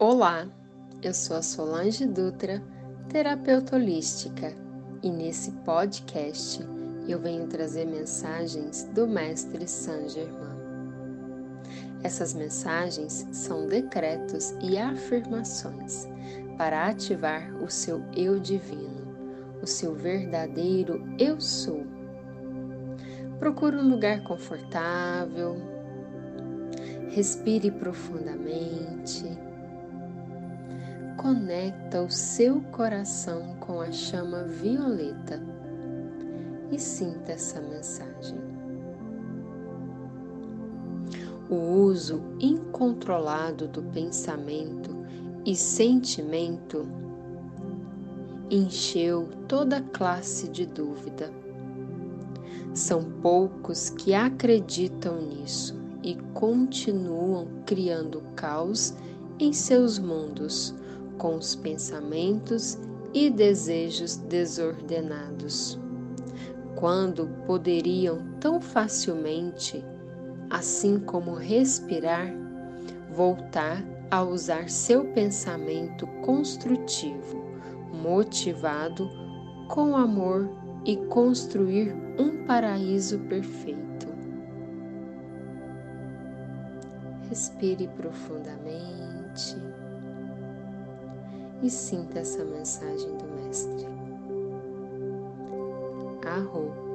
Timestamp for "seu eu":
17.68-18.38